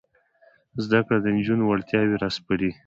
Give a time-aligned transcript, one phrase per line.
[0.83, 2.71] زده کړه د نجونو وړتیاوې راسپړي.